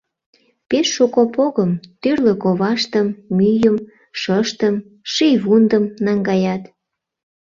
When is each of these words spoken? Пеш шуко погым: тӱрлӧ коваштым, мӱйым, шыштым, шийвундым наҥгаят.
Пеш 0.69 0.87
шуко 0.95 1.21
погым: 1.35 1.71
тӱрлӧ 2.01 2.33
коваштым, 2.43 3.07
мӱйым, 3.37 3.77
шыштым, 4.21 4.75
шийвундым 5.11 5.83
наҥгаят. 6.05 6.63